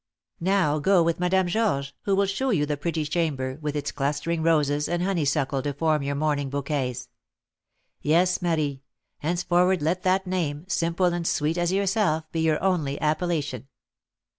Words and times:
Now, 0.39 0.79
go 0.79 1.03
with 1.03 1.19
Madame 1.19 1.45
Georges, 1.45 1.93
who 2.05 2.15
will 2.15 2.25
shew 2.25 2.49
you 2.49 2.65
the 2.65 2.75
pretty 2.75 3.05
chamber, 3.05 3.59
with 3.61 3.75
its 3.75 3.91
clustering 3.91 4.41
roses 4.41 4.89
and 4.89 5.03
honeysuckle 5.03 5.61
to 5.61 5.73
form 5.75 6.01
your 6.01 6.15
morning 6.15 6.49
bouquets. 6.49 7.07
Yes, 8.01 8.41
Marie, 8.41 8.81
henceforward 9.19 9.83
let 9.83 10.01
that 10.01 10.25
name, 10.25 10.65
simple 10.67 11.05
and 11.13 11.27
sweet 11.27 11.55
as 11.55 11.71
yourself, 11.71 12.23
be 12.31 12.39
your 12.39 12.59
only 12.63 12.99
appellation. 12.99 13.67